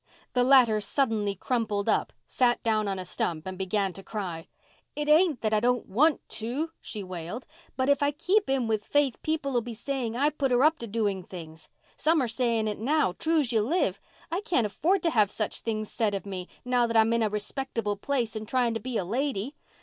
The 0.33 0.43
latter 0.43 0.81
suddenly 0.81 1.35
crumpled 1.35 1.87
up, 1.87 2.11
sat 2.25 2.63
down 2.63 2.87
on 2.87 2.97
a 2.97 3.05
stump 3.05 3.45
and 3.45 3.55
began 3.55 3.93
to 3.93 4.01
cry. 4.01 4.47
"It 4.95 5.07
ain't 5.07 5.41
that 5.41 5.53
I 5.53 5.59
don't 5.59 5.85
want 5.85 6.27
to," 6.39 6.71
she 6.81 7.03
wailed. 7.03 7.45
"But 7.77 7.87
if 7.87 8.01
I 8.01 8.09
keep 8.09 8.49
in 8.49 8.65
with 8.67 8.83
Faith 8.83 9.21
people'll 9.21 9.61
be 9.61 9.75
saying 9.75 10.15
I 10.15 10.31
put 10.31 10.49
her 10.49 10.63
up 10.63 10.79
to 10.79 10.87
doing 10.87 11.21
things. 11.21 11.69
Some 11.97 12.19
are 12.19 12.27
saying 12.27 12.67
it 12.67 12.79
now, 12.79 13.11
true's 13.11 13.51
you 13.51 13.61
live. 13.61 14.01
I 14.31 14.41
can't 14.41 14.65
afford 14.65 15.03
to 15.03 15.11
have 15.11 15.29
such 15.29 15.61
things 15.61 15.91
said 15.91 16.15
of 16.15 16.25
me, 16.25 16.47
now 16.65 16.87
that 16.87 16.97
I'm 16.97 17.13
in 17.13 17.21
a 17.21 17.29
respectable 17.29 17.95
place 17.95 18.35
and 18.35 18.47
trying 18.47 18.73
to 18.73 18.79
be 18.79 18.97
a 18.97 19.05
lady. 19.05 19.53